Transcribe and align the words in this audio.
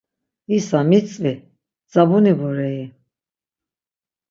İsa 0.57 0.79
mitzvi, 0.89 1.33
zabuni 1.91 2.33
bore-i! 2.39 2.85